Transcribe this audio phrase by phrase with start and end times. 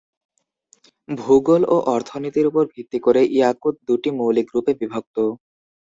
[1.09, 5.15] ভূগোল ও অর্থনীতির উপর ভিত্তি করে ইয়াকুত দুটি মৌলিক গ্রুপে বিভক্ত।